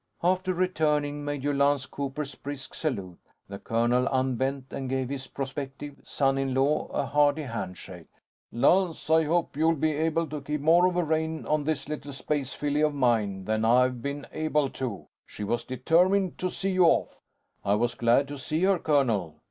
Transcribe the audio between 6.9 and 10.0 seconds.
hardy handshake. "Lance, I hope you'll be